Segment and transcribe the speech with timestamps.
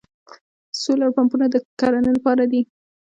[0.81, 2.61] سولر پمپونه د کرنې لپاره دي.